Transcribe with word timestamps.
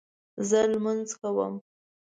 زه 0.49 0.59
لمونځ 0.71 1.07
کوم 1.21 1.53